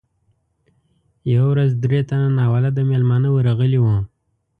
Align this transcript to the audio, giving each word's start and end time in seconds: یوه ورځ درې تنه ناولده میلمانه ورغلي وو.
یوه 1.33 1.45
ورځ 1.51 1.69
درې 1.83 1.99
تنه 2.09 2.27
ناولده 2.37 2.81
میلمانه 2.91 3.29
ورغلي 3.31 3.79
وو. 3.81 3.95